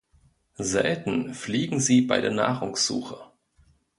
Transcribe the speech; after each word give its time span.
Selten 0.57 1.35
fliegen 1.35 1.79
sie 1.79 2.01
bei 2.01 2.21
der 2.21 2.31
Nahrungssuche. 2.31 3.17